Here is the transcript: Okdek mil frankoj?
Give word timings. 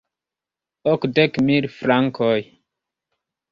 Okdek 0.93 1.37
mil 1.51 1.69
frankoj? 1.75 2.35